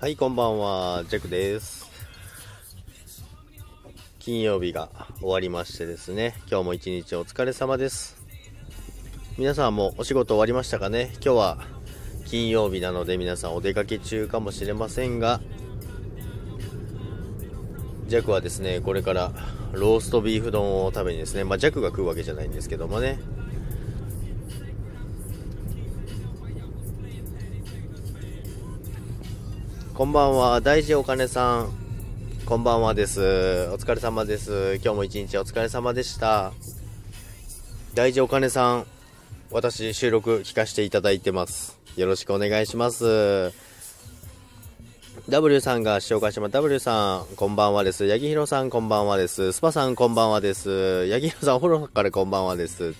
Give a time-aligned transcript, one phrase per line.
[0.00, 1.90] はい、こんばんは、ジャックです。
[4.20, 8.16] 金曜日が終わりましてですね、今日も一日お疲れ様です。
[9.38, 11.10] 皆さんもお仕事終わりましたかね？
[11.14, 11.58] 今日は
[12.26, 15.40] 金曜日なので皆さんお出かけ中かもしれませんが、
[18.06, 19.32] ジャックはですね、これから
[19.72, 23.18] ローストビーフ丼を食べにですね、まあ、ジャックが食うわけじゃないんですけどもね、
[29.98, 31.72] こんばんは、大事お金さん。
[32.46, 33.20] こんばんはです。
[33.72, 34.76] お疲れ様です。
[34.76, 36.52] 今日も一日お疲れ様でした。
[37.94, 38.86] 大事お金さん、
[39.50, 41.80] 私収録聞かせていただいてます。
[41.96, 43.52] よろしくお願いします。
[45.28, 46.52] W さんが紹介します。
[46.52, 48.08] W さん、こんばんはです。
[48.08, 49.52] 八木ひろさん、こんばんはです。
[49.52, 51.08] スパさん、こんばんはです。
[51.08, 52.94] 八木ひろさん、お風呂からこんばんはです。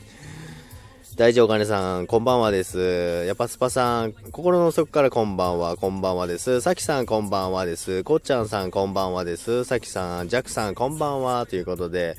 [1.19, 3.24] 大丈夫金さん、こんばんはです。
[3.27, 6.61] やっぱスパさん、心の底からこんばんは、こんばんはです。
[6.61, 8.05] さきさん、こんばんはです。
[8.05, 9.64] こっちゃんさん、こんばんはです。
[9.64, 11.44] さきさん、ジャックさん、こんばんは。
[11.46, 12.16] ということで、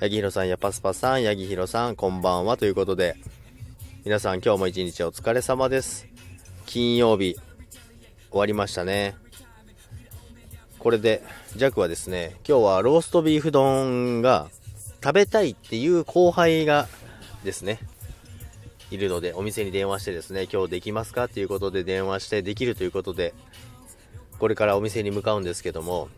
[0.00, 2.56] ヤギヒロさん、やっぱスパさん、ヤギヒロさん、こんばんは。
[2.56, 3.16] ということで、
[4.06, 6.06] 皆さん、今日も一日お疲れ様です。
[6.64, 7.34] 金曜日、
[8.30, 9.14] 終わりましたね。
[10.78, 11.22] これで、
[11.54, 14.48] ジャックはですね、今日はローストビーフ丼が
[15.04, 16.88] 食べたいっていう後輩が
[17.44, 17.78] ですね、
[18.90, 21.24] いるので、お店に電話してですね、今日できますか？
[21.24, 23.34] っていうことで電話してできるということで、
[24.38, 26.08] これからお店に向かうんですけども、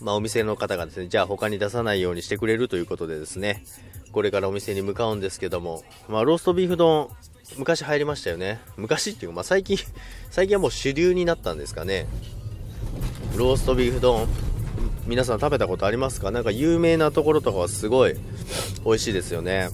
[0.00, 3.64] まあお店の方がですね、じゃあ他に出さないようにしてくれるということでですね、
[4.12, 7.08] これからお店に向かうんですけども、まあローストビーフ丼、
[7.56, 8.60] 昔入りましたよね。
[8.76, 9.78] 昔っていうか、まあ最近、
[10.30, 12.06] 最近はもう主流になったんですかね。
[13.36, 14.26] ローストビーフ丼、
[15.06, 16.30] 皆さん食べたことありますか？
[16.30, 18.14] なんか有名なところとかはすごい
[18.84, 19.68] 美味しいですよね。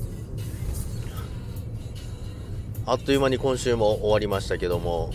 [2.87, 5.11] あっという間に今週も終わりましたけども、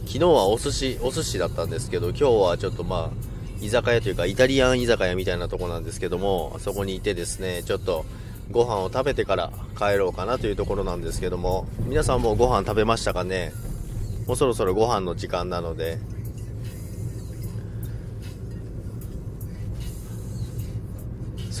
[0.00, 8.04] 昨日はお寿司、お寿司だったんですけど、今日はちょっとまあ、居酒屋というか、イタリアン居酒屋みたいなとこなんですけども、そこにいてですね、ちょっと
[8.50, 13.54] ご飯を食べてから帰ろうかなというところなんですけども、皆さんもご飯食べましたかね？
[14.26, 15.98] もうそろそろご飯の時間なので、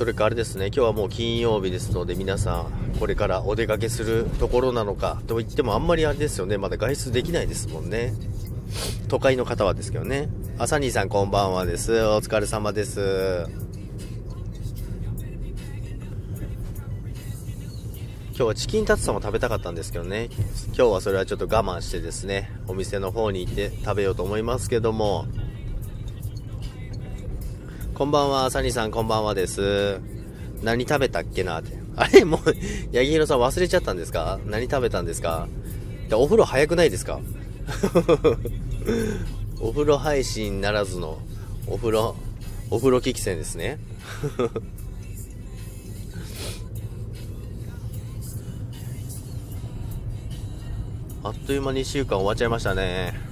[0.00, 8.14] それかあれですね、今日はもう金曜日ですので、皆さん、これからお出かけするところなのかと言っても、あんまりあれですよね、まだ外出できないですもんね。
[9.08, 10.30] 都会の方はですけどね。
[10.56, 11.92] あサニーさん、こんばんはです。
[12.02, 13.44] お疲れ様です。
[18.28, 20.30] 今日はチキンタツタも食べたかったんですけどね、
[20.68, 25.26] 今日はそれはちょっと我慢してですね、お店の方に行って食べようと思いますけども、
[28.00, 30.00] こんばんは、サニーさんこんばんはです。
[30.62, 31.76] 何食べたっけなって。
[31.96, 32.40] あれもう、
[32.94, 34.40] 八木ひろさん忘れちゃったんですか？
[34.46, 35.46] 何食べたんですか？
[36.08, 37.20] でお風呂早くないですか？
[39.60, 41.18] お風呂配信ならずの、
[41.66, 42.16] お風呂、
[42.70, 43.78] お風呂危機戦ですね。
[51.22, 53.29] あっという間に1週間終わっちゃいましたね。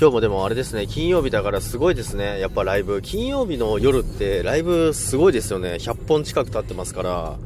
[0.00, 3.02] 今日もでもあれですね、金曜日だからすごいですね、やっぱライブ。
[3.02, 5.70] 金曜日の夜ってライブすごいですよね。
[5.70, 7.36] 100本近く経ってますから、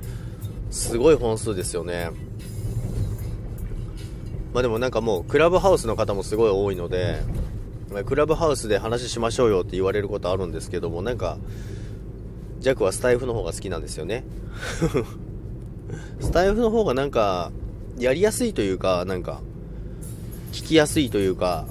[0.70, 2.10] すごい本数ですよね。
[4.52, 7.22] まあでもなんかもう、クラブハウスの方もすごい多いので、
[8.04, 11.38] クラブハウスで話しましょうよって言われることあるんですけども、なんか、
[12.60, 14.24] ジャックはスタイフの方が好きなんですよね。
[16.20, 17.50] スタイフの方がなんか、
[17.98, 19.40] やりやすいというか、なんか、
[20.52, 21.64] 聞きやすいというか、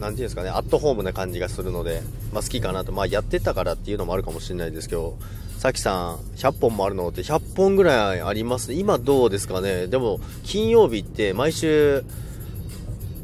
[0.00, 2.00] なんていうんですかね、アットホームな感じがするので、
[2.32, 5.18] まあ、好きかなと、まあ、やってたからっていうのもあるかもしれないですけど、
[5.58, 8.72] さきさん、100本もあるのって100本ぐらいあります？
[8.72, 9.88] 今どうですかね？
[9.88, 12.02] でも、金曜日って毎週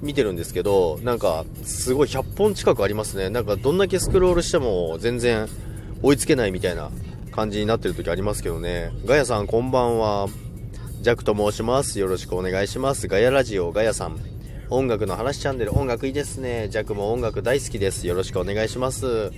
[0.03, 3.31] 見てるんですけど、なんか、すごい100本近くありますね。
[3.31, 5.49] なんか、どんだけスクロールしても全然
[6.03, 6.91] 追いつけないみたいな
[7.33, 8.93] 感じになってる時ありますけどね。
[9.06, 10.29] ガヤさん、こんばんは。
[11.00, 11.99] ジャックと申します。
[11.99, 13.09] よろしくお願いします。
[13.09, 14.36] ガヤラジオ、ガヤさん。
[14.69, 16.69] 音楽の話チャンネル、音楽いいですね。
[16.69, 18.09] ジャックも音楽大好きです。
[18.09, 19.31] よろしくお願いします。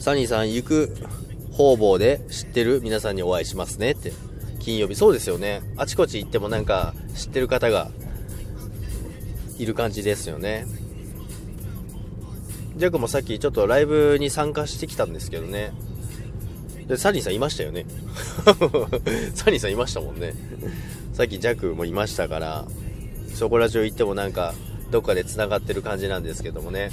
[0.00, 0.96] サニーさん、行く
[1.52, 4.12] 方々で知ってる皆さんにお会いしますねって。
[4.58, 5.62] 金曜日、そうですよね。
[5.76, 7.92] あちこち行ってもなんか知ってる方が
[9.56, 10.66] いる感じですよね。
[12.76, 15.72] ジャックもさっきちょっとライブに参加してきたんですけどね。
[16.88, 17.86] で、サニーさんいましたよね。
[19.36, 20.34] サニーさんいましたもんね。
[21.12, 22.64] さっきジャックもいましたから、
[23.34, 24.54] そこら中行ってもなんか、
[24.90, 26.90] どっかで繋がってる感じなんですけどもね。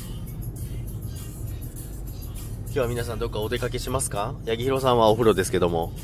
[2.66, 4.36] 今日は皆さんどっかお出かけしますか？
[4.46, 5.94] 八木ひろさんはお風呂ですけども。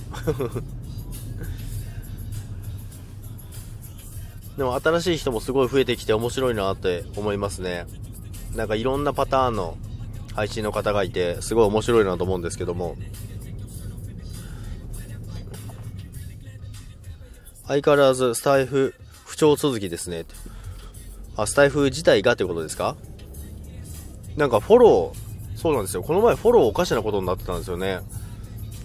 [4.58, 7.86] でも新しい人もすごい増えてきて面白いなって思いますね。
[8.56, 9.78] なんかいろんなパターンの
[10.36, 12.96] 配信の方がいて、すごい面白いなと思うんですけども。
[17.68, 18.94] 相変わらずスタイフ
[19.26, 20.26] 不調続きですね。
[21.38, 22.96] あ、スタイフ自体がってことですか？
[24.36, 26.04] なんかフォロー、そうなんですよ。
[26.04, 28.00] この前フォローおかしなことになってたんですよね。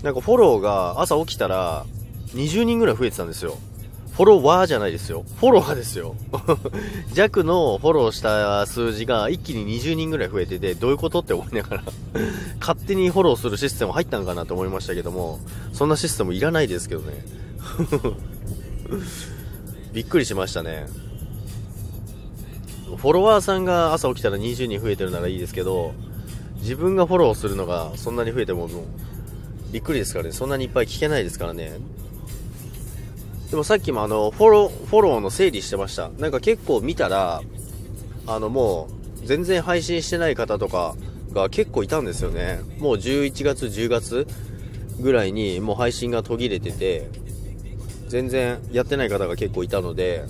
[0.03, 1.85] なんかフォローが朝起きたら
[2.35, 3.57] 20人ぐらい増えてたんですよ。
[4.13, 5.25] フォロワーじゃないですよ。
[5.37, 6.17] フォロワーですよ。
[7.15, 11.83] 弱のフォローした数字が一気に20人ぐらい増えてて、どういうことって思いながら
[12.61, 15.39] 勝手にフォローするシステム入ったんかなと思いましたけども、
[15.73, 17.25] そんなシステムいらないですけどね。
[19.93, 20.87] びっくりしましたね。
[22.97, 25.93] フォロワーさんが朝起きたら20人増えてるならいいですけど、
[26.57, 28.85] 自分がフォローするのがそんなに増えてももう、
[29.73, 30.33] びっくりですからね。
[30.33, 31.79] そんなにいっぱい聞けないですからね。
[33.51, 36.11] でもさっきもあの、フォロー、フォローの整理してました。
[36.19, 37.43] なんか結構見たら、
[38.27, 38.89] あのも
[39.23, 40.97] う、全然配信してない方とか
[41.33, 42.61] が結構いたんですよね。
[42.79, 44.27] もう11月、10月
[45.01, 47.09] ぐらいにもう配信が途切れてて、
[48.09, 50.25] 全然やってない方が結構いたので、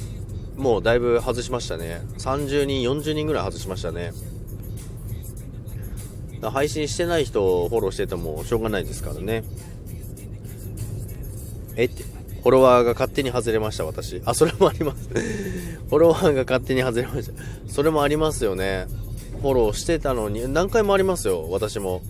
[0.57, 2.03] もうだいぶ外しましたね。
[2.19, 4.13] 30人、40人ぐらい外しましたね。
[6.43, 9.45] 配信してない人をフォローしててもしょうがないですからね。
[11.77, 14.21] えって、フォロワーが勝手に外れました、私。
[14.25, 15.09] あ、それもあります。
[15.89, 17.33] フォロワーが勝手に外れました。
[17.69, 18.87] それもありますよね。
[19.41, 22.03] フォローしてたのに、何回もありますよ、私も。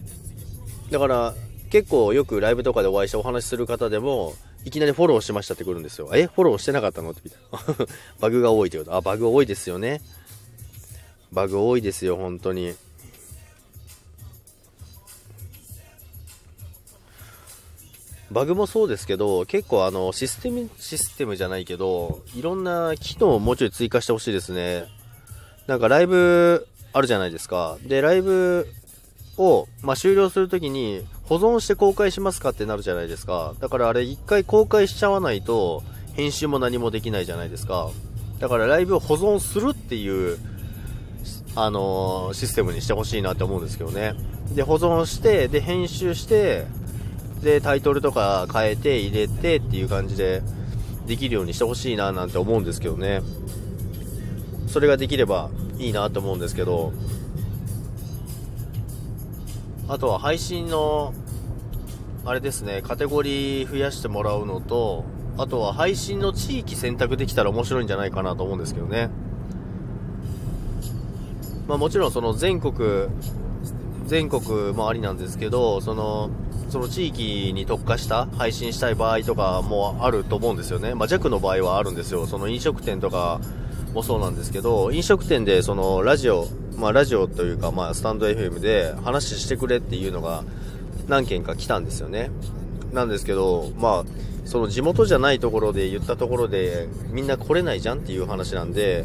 [0.91, 1.35] だから、
[1.71, 4.35] 結構よくライブとかでお会いしてお話しする方でも、
[4.65, 6.11] いきなりフォローしましたってくるんですよ。
[6.15, 7.41] えフォローしてなかったのってみたい
[7.79, 7.87] な。
[8.21, 8.95] バグが多いってこと。
[8.95, 10.01] あ、バグ多いですよね。
[11.33, 12.75] バグ多いですよ、本当に。
[18.31, 24.85] バグもそうですけど、結構あの、システム、システムじゃないけど、いろんな機能をもうちょい追加してほしいですね。
[25.67, 27.79] なんかライブあるじゃないですか。
[27.83, 28.69] で、ライブ
[29.39, 33.55] を、まあ、終了するときに、保存して公開しますかってなるじゃないですか。
[33.61, 35.83] だからあれ一回公開しちゃわないと、
[36.15, 37.91] 編集も何もできないじゃないですか。
[38.39, 40.39] だからライブを保存するっていう、
[41.55, 44.15] あのー、システムにしてほしいなって思うんですけどね。
[44.55, 46.67] で、保存して、で、編集して、
[47.43, 50.43] で、タイトルとか変えて入れてっていう感じで
[51.07, 53.21] できるようにしてほしいななんて思うんですけどね。
[54.67, 56.93] それができればいいなと思うんですけど、
[59.89, 61.15] あとは配信の、
[62.27, 65.05] あれですね、カテゴリー増やしてもらうのと、
[65.39, 69.09] あとは配信の地域選択できたら面白いんじゃないかなと思うんですけどね。
[71.67, 73.09] まあもちろんその全国、
[74.05, 76.29] 全国もありなんですけど、その、
[76.69, 80.95] その地域に特化した配信したい場合とかもあると思うんですよね。
[80.95, 82.27] まあ、弱の場合はあるんですよ。
[82.27, 83.41] その飲食店とか
[83.95, 86.47] もそうなんですけど、飲食店でそのラジオ、
[86.79, 90.45] まあ、ラジオというか、まあ、スタンド FM で話してくれっていうのが
[91.09, 92.31] 何件か来たんですよね。
[92.93, 94.05] なんですけど、まあ、
[94.45, 99.05] その地元じゃないところで言ったところでみんな来れないじゃんっていう話なんで、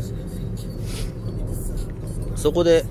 [2.35, 2.85] そこで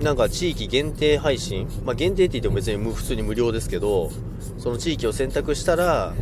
[0.00, 4.12] なんか地域限定配信、まあ、限定って言っても別に普通に無料ですけど、
[4.58, 6.14] その地域を選択したら、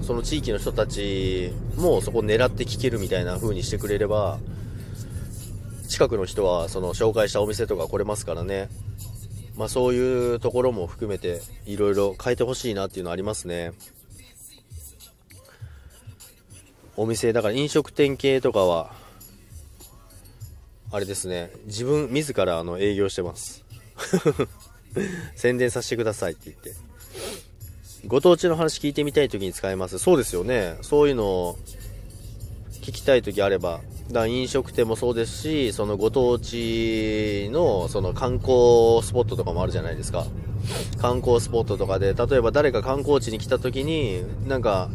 [0.00, 4.38] その地域の人たちもそこを狙って聞けるみたいな風にしてくれれば、
[5.86, 8.68] 近くの人はその紹介したお店とか来れますからね。
[9.56, 13.72] まあそういうところも含めていろいろ変えてほしいなっていうのはありますね。
[16.96, 18.90] お店、だから飲食店系とかは、
[20.90, 23.64] あれですね、自分自らあの営業してます。
[25.36, 26.72] 宣伝させてくださいって言って。
[28.06, 29.98] ご当地の話聞いてみたい時に使えます。
[29.98, 30.78] そうですよね。
[30.80, 31.58] そういうのを
[32.82, 33.80] 聞きたい時あれば。
[34.12, 40.26] だ飲食店もそうですし、そのご当地のその観光スポットとかもあるじゃないですか。
[41.00, 44.90] 観光スポットとかで、例えば誰か観光地に来た時に、なんか、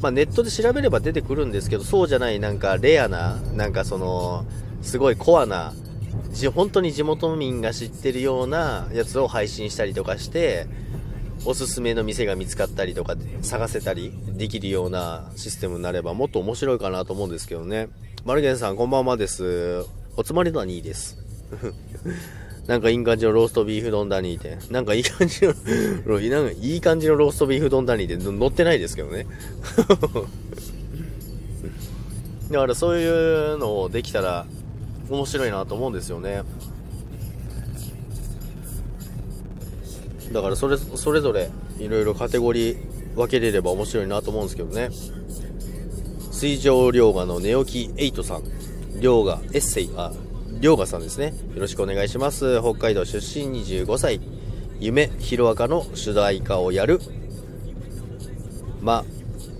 [0.00, 4.44] まあ、ネットで調べれば出てくるんですけど、そうじゃないなんかレアな、なんかその、
[4.82, 5.72] すごいコアな、
[6.54, 10.66] 本当に地元民が知ってるようなやつを配信したりとかして、
[11.44, 17.88] おすすめの店が見つかったりとか探せたりできるようなシステムになればもっと面白いかなと思うんですけどね。
[18.26, 19.84] マルゲンさんこんばんはです。
[20.16, 21.16] おつまりのは2位です。
[22.66, 24.58] なんかいい感じのローストビーフ丼だにいて。
[24.68, 29.28] なんかいい感じの、なんかいい感じのローストビーフ丼だにいて乗ってないですけどね。
[32.50, 34.44] だからそういうのをできたら
[35.08, 36.42] 面白いなと思うんですよね
[40.32, 42.76] だからそれそれぞれいろいろカテゴリー
[43.14, 44.90] 分けれれば面白いなと思うんですけどね
[46.36, 48.42] 水上涼河の寝起きエイトさん。
[49.00, 49.90] 涼河エッセイ。
[49.96, 50.12] あ
[50.60, 51.32] 涼河さんですね。
[51.54, 52.60] よろしくお願いします。
[52.60, 54.20] 北海道出身25歳。
[54.78, 57.00] 夢ヒロアカの主題歌をやる。
[58.82, 59.02] ま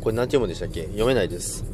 [0.03, 0.83] これ何て読むんでしたっけ？
[0.83, 1.65] 読めないです。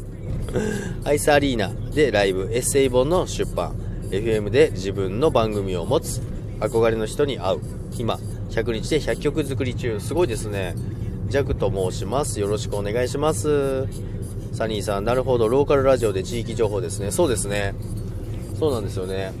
[1.04, 3.74] アイスアリーナでライブエッセイ本の出版。
[4.10, 6.22] FM で自分の番組を持つ。
[6.60, 7.60] 憧れの人に会う。
[7.98, 8.18] 今
[8.52, 10.00] 100日で100曲作り中。
[10.00, 10.74] すごいですね。
[11.28, 12.40] ジャクと申します。
[12.40, 13.86] よろしくお願いします。
[14.52, 15.48] サニーさんなるほど。
[15.48, 17.10] ローカルラジオで地域情報ですね。
[17.10, 17.74] そうですね。
[18.58, 19.32] そうなんですよね。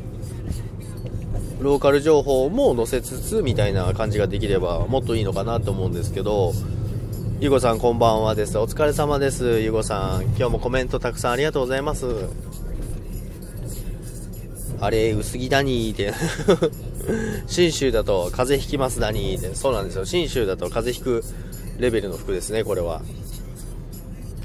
[1.60, 6.52] ローカル情報も載せつつみたいな感じができればもっといいのかなと思うんですけど。
[7.40, 8.58] ゆうごさんこんばんはです。
[8.58, 9.60] お疲れ様です。
[9.60, 12.04] ゆうごさん今日もコメントたくさんありがとうございます。
[14.80, 15.94] あれ薄着だにー。
[15.94, 16.12] っ て
[17.46, 19.38] 信州だと風邪ひきますだにー。
[19.38, 20.04] ってそうなんですよ。
[20.04, 21.24] 信州だと風邪ひく
[21.78, 23.02] レベルの服ですねこれは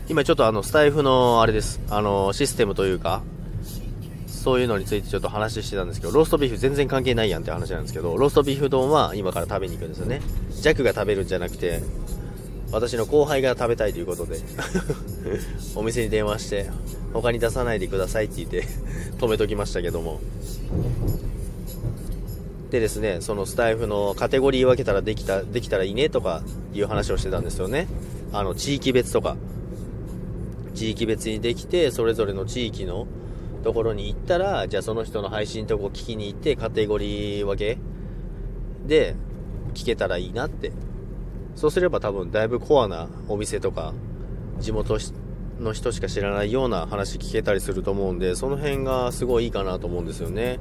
[0.10, 3.24] 今ちょっとあのスタイフのあれですあのシステムというか
[4.44, 10.20] そういうのについてちょっと話してたんですけど、ローストビーフ全然関係ないやんって話なんですけど、ローストビーフ丼は今から食べに行くんですよね。
[10.50, 11.82] ジャックが食べるんじゃなくて、
[12.70, 14.40] 私の後輩が食べたいということで
[15.76, 16.70] お店に電話して、
[17.14, 18.68] 他に出さないでくださいって言って
[19.18, 20.20] 止めときましたけども。
[22.74, 26.42] でですね、そのスタイフのカテゴリー分けたらできた、できたらいいねとか
[26.74, 27.88] いう話をしてたんですよね。
[28.32, 29.38] あの、地域別とか。
[30.74, 33.06] 地域別にできて、それぞれの地域の
[33.64, 37.78] ところに行ったら、じゃあその人の配信とこ聞きに行って、カテゴリー分け
[38.88, 39.14] で
[39.76, 40.72] 聞けたらいいなって。
[41.56, 43.94] そうすれば多分だいぶコアなお店とか、
[44.60, 44.98] 地元
[45.60, 50.58] の人しか知らないような話聞けたりすると思うんで、その辺がすごいいいかなと思うんですよね。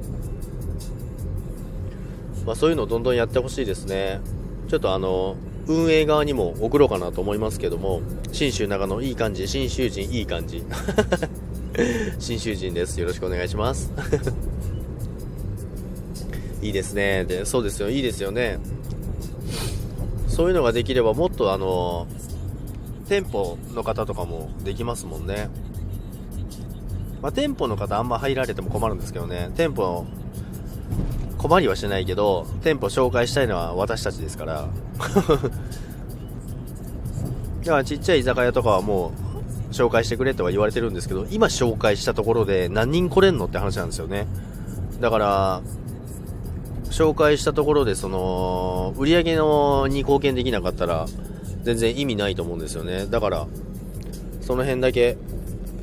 [2.45, 4.21] まあそういうのをどんどんやってほしいですね。
[4.67, 5.35] ちょっとあの、
[5.67, 10.63] 運営側にも送ろうかなと思いますけども、信州長野いい感じ、信州人いい感じ。
[12.19, 12.99] 新囚人です。
[12.99, 13.91] よろしくお願いします。
[16.61, 17.25] いいですね。
[17.25, 17.89] で、そうですよ。
[17.89, 18.59] いいですよね。
[20.27, 22.07] そういうのができればもっとあの、
[23.07, 25.49] 店舗の方とかもできますもんね。
[27.21, 29.49] まあ、店舗の方あんま入られても困るんですけどね。
[29.55, 30.05] 店舗、
[31.43, 34.69] 困りはしないけど、店舗紹介したいのは私たちですから。
[37.65, 39.11] だからちっちゃい居酒屋とかはも
[39.69, 44.25] う紹介してくれとは言われてるんですけど、今紹介したところで何人来れんのって話なんですよね。
[45.01, 45.61] だから、
[46.85, 51.07] 紹介したところで、その、売り上げのに貢献できなかったら、
[51.63, 53.05] 全然意味ないと思うんですよね。
[53.07, 53.47] だから、
[54.39, 55.17] その辺だけ、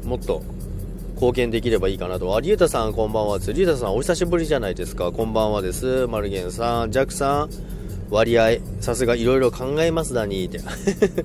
[0.05, 0.43] もっと、
[1.21, 2.35] 貢献できればいいかなと。
[2.35, 3.53] あ、りゅうたさんこんばんはです。
[3.53, 5.13] りゅうたさんお久しぶりじゃないですか。
[5.13, 6.07] こんばんはです。
[6.07, 7.51] マルゲンさん、ジャックさん、
[8.09, 10.61] 割合、さすがいろいろ考えますだにって。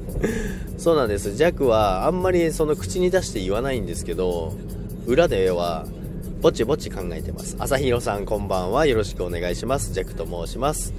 [0.77, 1.37] そうなんです。
[1.37, 4.53] 弱はあんまりその口に出して言わないんですけど、
[5.07, 5.85] 裏では、
[6.41, 7.55] ぼちぼち考えてます。
[7.57, 8.85] 朝広さんこんばんは。
[8.85, 9.93] よろしくお願いします。
[9.93, 10.93] ジャックと申します。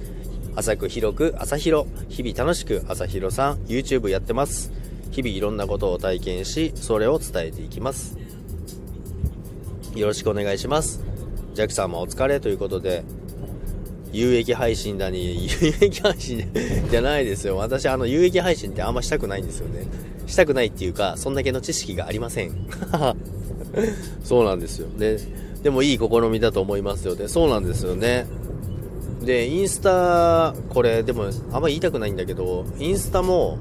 [0.55, 1.87] 浅く広く、朝広。
[2.09, 4.71] 日々楽しく、朝広さん、YouTube やってます。
[5.11, 8.17] 日々いろんなことを体験し、それを伝えていきます。
[9.97, 11.01] よろしくお願いします。
[11.53, 13.03] ジャックさんもお疲れということで、
[14.11, 16.47] 有益配信だに、 有益配信
[16.89, 17.57] じゃないですよ。
[17.57, 19.87] 私、あの、有益配信ってあんましたくないんですよね。
[20.27, 22.51] したくないっていうか、そんだけの知識がありません。
[24.23, 24.87] そうなんですよ。
[24.97, 25.19] で、
[25.63, 27.15] でもいい試みだと思いますよ。
[27.15, 28.27] で、そうなんですよね。
[29.23, 33.57] で、インスタ、これ、でも、あんま言いたくないんだけど、インスタも、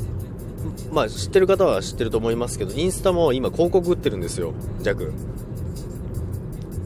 [0.93, 4.53] まあ、知ってる方は知ってると思いますけど、インスタも今広告売ってるんですよ、
[4.83, 5.13] 弱。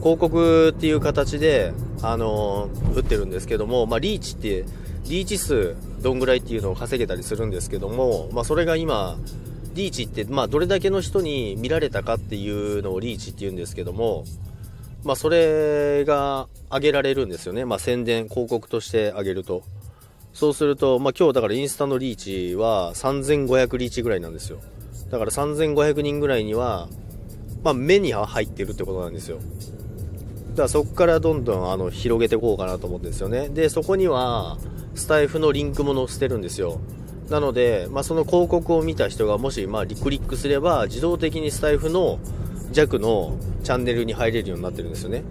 [0.01, 4.65] 広告っていう形で、あのー、打ってるんですけども、まあ、リーチって、
[5.07, 9.17] リーチ数どんぐらいっていうのを稼げたりするんですけども、まあ、それが今、
[9.75, 14.25] リーチって、まあ、どれだけの人に見られたかっていうのをリーチって言うんですけども、
[15.03, 17.65] まあ、それが上げられるんですよね。
[17.65, 19.63] まあ、宣伝、広告として上げると。
[20.33, 24.59] そうすると、まあ、今日だからインスタのリーチは3500リーチぐらいなんですよ。
[25.09, 26.87] だから3500人ぐらいには、
[27.63, 29.39] まあ、目には入ってるってことなんですよ。
[30.51, 33.49] だからそこからどんどんあの広げていこうかなと思うんですよね。
[33.49, 34.57] で、そこには
[34.95, 36.79] スタイフのリンクも載せてるんですよ。
[37.29, 42.19] なので、まあ、その広告を見た人がもし、まあ、クリックすれば自動的にスタイフの
[42.73, 45.23] 弱のチャンネルに入れるようになってるんですよね。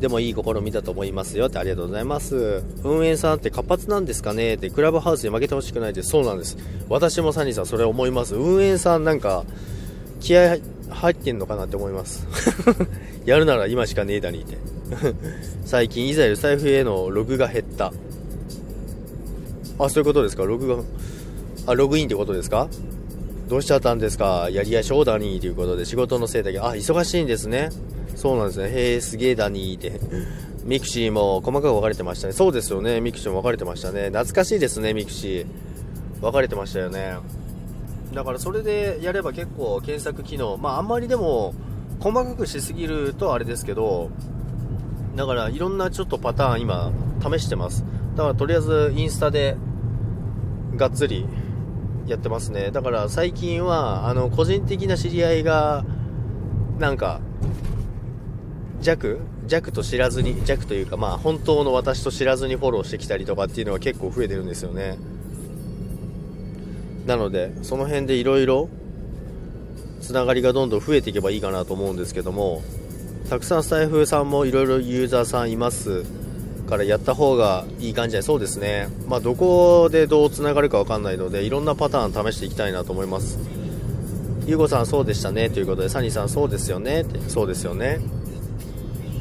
[0.00, 2.62] でもいい試みだと思いますよってありがとうございます。
[2.84, 4.54] 運営さんって活発なんですかね？
[4.54, 6.10] ってクラブハウスに負けてほしくないです。
[6.10, 6.56] そうなんです。
[6.88, 8.36] 私もサニーさんそれ思います。
[8.36, 9.44] 運営さんなんか
[10.20, 10.58] 気合
[10.90, 12.26] 入ってんのかなって思います
[13.24, 14.58] やるなら今しかねえだにって
[15.64, 17.92] 最近いざやる財布へのログが減った
[19.78, 20.44] あそういうことですか？
[20.44, 20.82] ログが
[21.66, 22.68] あログインってことですか？
[23.48, 24.48] どうしちゃったんですか？
[24.50, 27.70] やりやしょうだにということで仕事のせいだけあ、忙しいんですね。
[28.16, 28.68] そうなんですね。
[28.70, 30.00] へえ、すげえだにって。
[30.64, 32.32] ミクシーも細かく分かれてましたね。
[32.32, 33.00] そうですよね。
[33.00, 34.06] ミクシーも分かれてましたね。
[34.08, 35.46] 懐かしいですね、ミクシー。
[36.20, 37.14] 分かれてましたよね。
[38.12, 41.54] だからそれでやれば結構検索機能、まああんまりでも
[42.00, 44.10] 細かくしすぎるとあれですけど、
[45.14, 47.84] だからいろんなちょっとパターン今試してます。
[48.16, 49.56] だからとりあえずインスタで
[50.76, 51.26] がっつり
[52.06, 52.70] やってますね。
[52.70, 55.84] だから最近はあの個人的な知り合いが
[56.78, 57.20] なんか
[58.80, 64.98] 弱弱と知らずに弱というかまあ本当の私と知らずにフォローしてきたりとかっていうのは結構増えてるんですよね。
[67.08, 68.68] なので、その辺でいろいろ、
[70.02, 72.62] つながりがどんどん増えていけばいいかなと思うんですけども、
[73.30, 76.04] たくさんスタイフさんもいろいろユーザーさんいます
[76.68, 78.88] からやった方がいい感じで、そうですね。
[79.08, 83.38] まあ、どこでどうつながるかわかんないので、いろんなパターン試していきたいなと思います。
[84.46, 88.00] ゆうごさんそうでしたねということで、サニーさんそうですよねって、そうですよね。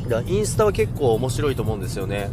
[0.09, 2.29] だインスタは結構面白いと思うんですよね。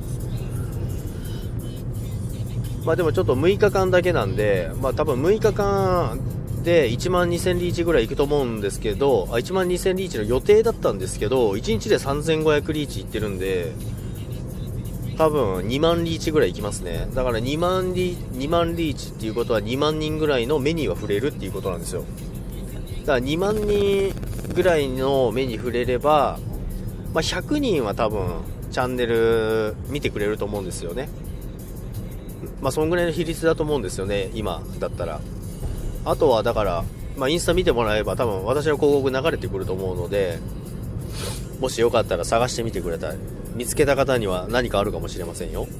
[2.84, 6.20] まあでもちょっと6日間だけなんで、まあ多分6日間
[6.62, 13.72] で1万2000リーチぐらい行くと思うんですけど、あ1万2000リーチの予定だったんですけど、1日で3500リーチ行ってるんで、
[15.16, 17.08] 多分2万リーチぐらい行きますね。
[17.14, 22.04] だから2万リ2万リーチっていうことは2万人ぐらいの目には触れるっていうことなんですよ。
[23.06, 24.14] だから2万人
[24.54, 26.38] ぐらいの目に触れれば、
[27.12, 28.26] まあ、100人は多分
[28.70, 31.08] チャンネル見てくれると思うんですよね。
[32.60, 35.20] まあ、そんぐらいの比率だと思うんですよね、今だったら。
[36.04, 36.84] あとはだから、
[37.16, 40.38] まあ、インスタ見てもらえば多分私の広告流れてくると思うので、
[41.60, 43.14] もしよかったら探してみてくれたら、
[43.54, 45.66] 見つけた方には何かあるかもしれませんよ。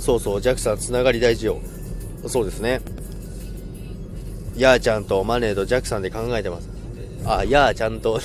[0.00, 1.58] そうそう、ジャックさん、つながり大事よ。
[2.26, 2.80] そうですね。
[4.58, 6.68] やーちゃんとマネーとジャックさんで考えてます。
[7.24, 8.20] あ、やーちゃんと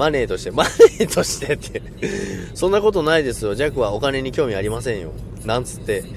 [0.00, 1.82] マネーとして、マネーとしてって
[2.56, 3.54] そんなことないですよ。
[3.54, 5.10] ジャックはお金に興味ありませんよ。
[5.44, 6.04] なんつって。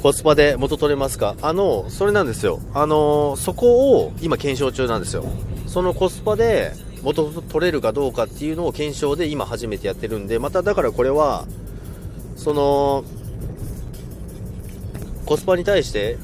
[0.00, 1.36] コスパで元取れますか？
[1.42, 2.60] あの、それなんですよ。
[2.72, 5.26] あの、そこを今検証中なんですよ。
[5.66, 6.72] そのコスパで
[7.02, 11.46] 元取れるかどうかっていうのを検証で今初めてやってるんで、まただからこれは、
[12.36, 13.04] その、
[15.26, 16.16] コスパに対して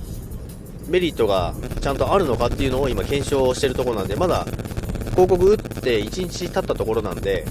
[0.89, 4.47] メリットがちゃんとあるのかっていうのを今検証してるところなんで、まだ
[5.19, 7.45] 広告打って1日経ったところなんで、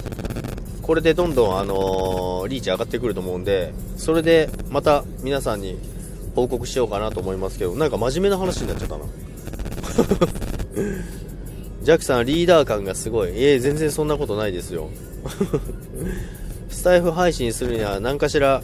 [0.81, 5.77] これでどんどん、あのー、リーチ上がってくると思うんで、それでまた皆さんに
[6.33, 9.03] 報告しようかなと思いますけど、なんか真面目な話になっちゃったな。
[11.83, 13.31] ジャックさん、リーダー感がすごい。
[13.31, 14.89] ええ、全然そんなことないですよ。
[16.71, 18.61] スタイフ配信するには何かしら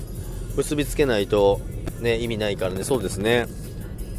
[0.55, 1.59] 結びつけないと
[1.99, 3.47] ね、意味ないからね、そうですね。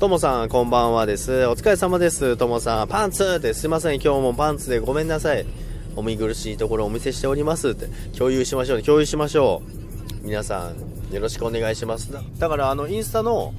[0.00, 1.46] ともさん、こんばんはです。
[1.46, 2.36] お疲れ様です。
[2.36, 5.46] ともさん、パンツってすいません、今日もパンツでごめんなさい。
[5.94, 9.62] お見苦しいところをお見せしておりますって、共有しましょう、共有しましょ
[10.22, 10.26] う。
[10.26, 12.10] 皆さん、よろしくお願いします。
[12.38, 13.54] だから、あの、インスタの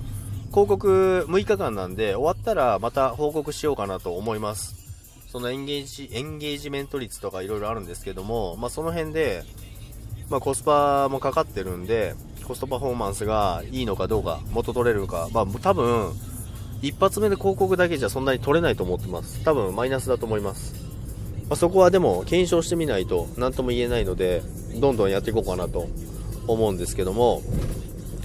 [0.50, 4.76] 広告6日間なんで、終わったらまた報告しようかなと思います。
[5.32, 9.43] そのエンゲージ、エンゲージメント率とか色々あるんですけども、まあ、その辺で、
[10.30, 12.13] まあ、コスパもかかってるんで、
[12.46, 16.14] コストパフォーマンスがいいのかどうか、元取れるか、まあ、多分、
[16.82, 19.44] 一発目で広告だけじゃそんなに取れないと思ってます。
[19.44, 20.76] 多分マイナスだと思います。
[21.50, 24.42] まあ、そこはでも検証してみないと何とも言えないので、
[24.76, 25.88] どんどんやっていこうかなと
[26.48, 27.42] 思うんですけども、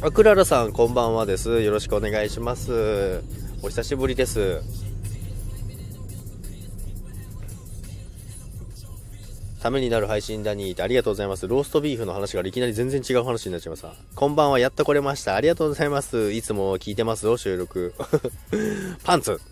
[0.03, 1.61] あ、クララさんこんばんはです。
[1.63, 3.23] よろしくお願いします。
[3.63, 4.90] お久しぶりです。
[9.61, 11.47] ためになる配信だにってありがとうございます。
[11.47, 13.93] ローストビーフの話からいきなり全然違う話になっちゃいました。
[14.15, 15.37] こんばんは、やっと来れました。
[15.37, 16.33] ありがとうございます。
[16.33, 17.95] いつも聞いてますよ、収録。
[19.05, 19.39] パンツ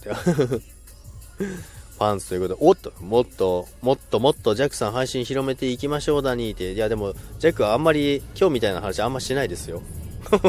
[1.98, 6.72] パンツということで、おっと、もっと、もっともっとジャックさん配信広めていきましょうだにって。
[6.72, 9.82] いや、でも、ジャックはあんまり、今日みたいな話あんましないですよ。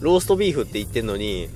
[0.00, 1.48] ローストビーフって言ってんのに、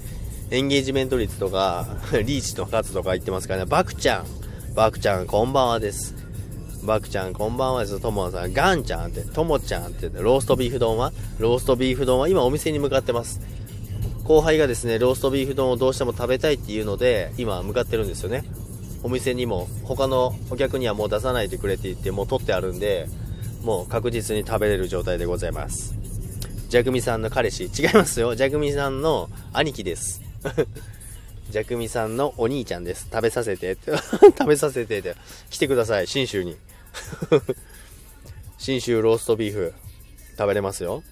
[0.50, 3.66] エンゲージメント率とか、リーチの数とか言ってますからね。
[3.66, 4.26] バクちゃん。
[4.74, 6.21] バクちゃん、こんばんはです。
[6.85, 8.01] バクちゃん、こんばんはです。
[8.01, 11.12] ともさん、ガンちゃんって、ともちゃんって、ローストビーフ丼は？
[11.38, 13.40] ローストビーフ丼は今お店に向かってます。
[14.25, 18.45] 後輩がですね、ローストビーフ丼をどうしても食べたいっていうので、今向かってるんですよね。
[19.05, 23.07] お店にも、他のお客にはもう出さないでくれって言って、もう取ってあるんで、
[23.62, 25.95] もう確実に食べれる状態でございます。
[26.68, 28.35] ジャクミさんの彼氏、違いますよ。
[28.35, 30.21] ジャクミさんの兄貴です。
[31.51, 33.07] ジャクミさんのお兄ちゃんです。
[33.12, 33.92] 食べさせてって。
[34.38, 35.14] 食べさせてって。
[35.51, 36.57] 来てください、新州に。
[38.59, 39.74] 信州ローストビーフ
[40.38, 41.02] 食べれますよ。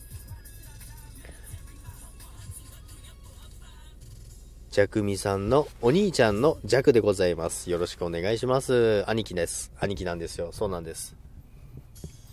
[4.70, 7.70] ジャクミさんのお兄ちゃんのジャクでございます。
[7.70, 9.04] よろしくお願いします。
[9.08, 9.72] 兄貴です。
[9.80, 10.50] 兄貴なんですよ。
[10.52, 11.16] そうなんです。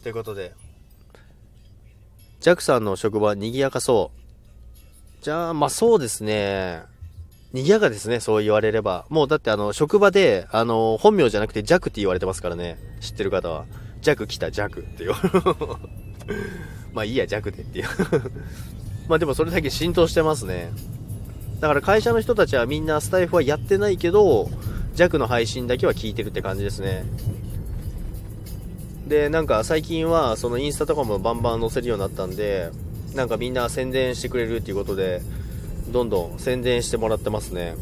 [0.04, 0.54] ということで、
[2.40, 5.24] ジャクさんの職場賑やかそう。
[5.24, 6.84] じゃあ、まあそうですね。
[7.58, 9.06] 賑やかですね、そう言われれば。
[9.10, 12.78] もうだってあの、職場で、あの、本名じゃなくてジャクって言われてますからね。
[13.00, 13.66] 知ってる方は。
[14.02, 15.14] ジャク来た、ジャクっていう。
[16.94, 17.86] まあいいや、ジャクでっていう
[19.10, 20.72] まあでもそれだけ浸透してますね。
[21.60, 24.50] だから会社の人たちはみんなスタイフはやってないけど、
[24.96, 27.06] 弱の配信だけは聞いてるって感じですね。
[29.08, 32.70] で、なんか最近はそのインスタとかもバンバン載せるようになったんで、
[33.16, 35.22] なんかみんな宣伝してくれるっていうことで、
[35.92, 37.76] どんどん宣伝してもらってますね。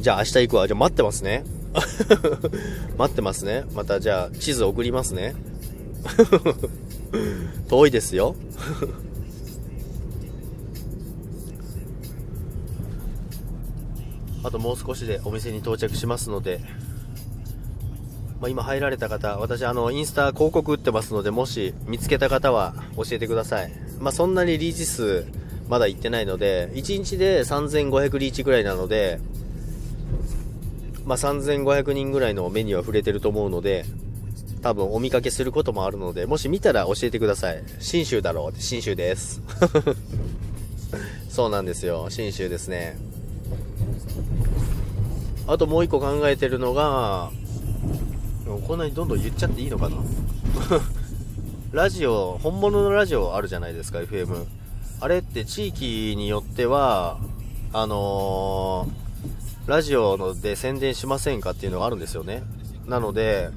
[0.00, 0.66] じゃあ明日行くわ。
[0.66, 1.44] じゃあ待ってますね。
[2.96, 3.64] 待ってますね。
[3.74, 5.34] またじゃあ地図送りますね。
[7.68, 8.36] 遠いですよ。
[14.44, 16.60] あともう少しでお店に到着しますので、
[18.40, 23.87] まあ、今入られた方、私あの、インスタ広告打ってますので、もし見つけた方は教えてください。
[24.00, 25.26] まあ、そんなにリーチ数
[25.68, 29.20] まだ行ってないので、1日で3500リーチぐらいなので、
[31.04, 33.84] まあ、3500人ぐらいの目には触れてると思うので、
[34.62, 37.62] 多分お見かけすることもあるので、もし見たら教えてください。
[37.80, 39.40] 新州だろうって、新州です。
[41.28, 42.98] そうなんですよ、新州ですね。
[45.46, 47.30] あともう一個考えてるのが、
[48.66, 49.96] こんなにどんどん言っちゃっていいのかな？
[51.70, 54.46] ラジオ、本物のラジオあるじゃないですか、FM。
[55.00, 57.18] あれって地域によっては、
[57.74, 62.42] あのー、ラジオので宣伝しませんかっていうのがあるんですよね。
[62.86, 63.50] なので、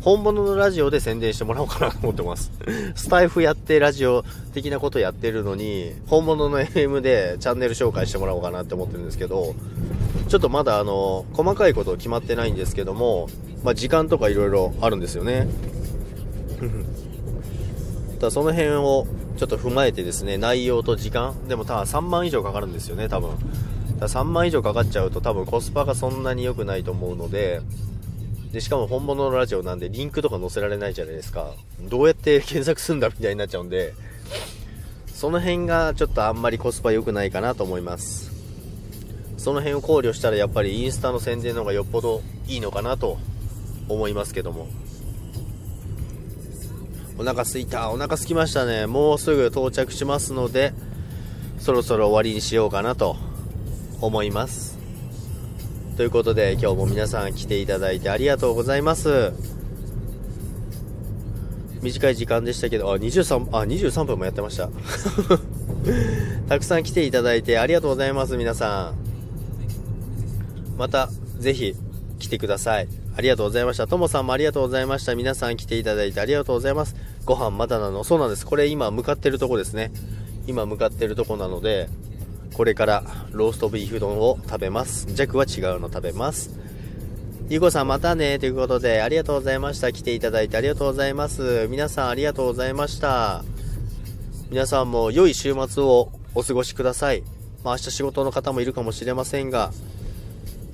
[0.00, 2.50] 本物のラジオで宣伝してもらおうかなと思ってます。
[2.96, 9.54] スタイフやってラジオ的なことやってるのに、本物の FM でチャンネル紹介してもらおうかなって思ってるんですけど、
[10.26, 13.28] ちょっとまだあの、細かいこと決まってないんですけども、
[13.62, 15.46] まあ、時間とかいろいろあるんですよね。
[18.24, 19.06] ただその辺を
[19.36, 23.32] ちょっと踏まえてですね、内容と時間、でも多分3万以上かかるんですよね、多分。
[23.98, 27.60] だ3万以上かかっちゃうと多分コスパがそんなに良くないと思うので、
[28.50, 31.50] で、しかも本物のラジオなんでリンクとか載せられないじゃないですか。
[31.82, 33.92] どうやって検索するんだみたいになっちゃうんで、
[35.08, 38.32] その辺がちょっとあんまりコスパ良くないかなと思います。
[39.36, 43.18] その辺を考慮したらやっぱりインスタの宣伝の方がよっぽどいいのかなと
[43.90, 44.66] 思いますけども。
[47.18, 47.90] お腹すいた。
[47.90, 48.86] お腹すきましたね。
[48.86, 50.72] もうすぐ到着しますので、
[51.58, 53.16] そろそろ終わりにしようかなと
[54.00, 54.74] 思います。
[55.96, 59.32] ということで今日も皆さん来ていただいてありがとうございます
[61.82, 64.70] 短い時間でしたけどあ23あ23分もやってました
[66.48, 71.76] たくさん来ていただいてありがとうございます皆さんまたぜひ
[72.18, 78.04] 来てくださいありがとうございましたともさんもありがとうございました皆さん来ていただいてありがとうございますご飯まだなの？
[78.04, 79.92] そうなんですこれ今向かってるとこですね
[80.46, 81.88] 今向かってるとこなので
[82.54, 85.08] これからローストビーフ丼を食べます。
[85.12, 86.56] 弱は違うの食べます。
[87.48, 89.92] ゆうこさんまたねということでありがとうございました。
[89.92, 91.66] 来ていただいてありがとうございます。
[91.68, 93.44] 皆さんありがとうございました。
[94.50, 97.24] 皆さんも良い週末をお過ごしください。
[97.64, 99.72] まあ、明日仕事の方もいるかもしれませんが、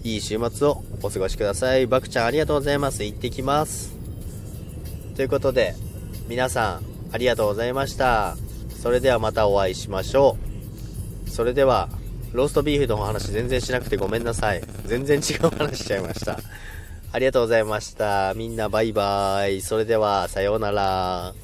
[0.02, 1.86] いい週末をお過ごしください。
[1.86, 3.04] バクちゃんありがとうございます。
[3.04, 3.94] 行ってきます。
[5.14, 5.74] ということで、
[6.28, 8.36] 皆さんありがとうございました。
[8.80, 10.38] それではまたお会いしましょ
[11.26, 11.30] う。
[11.30, 11.90] それでは、
[12.32, 14.62] ローストビーフのお話全然しなくてごめんなさい。
[14.86, 16.38] 全然違う話しちゃいました。
[17.12, 18.32] ありがとうございました。
[18.34, 19.60] みんなバイバーイ。
[19.60, 21.34] それでは、さようなら。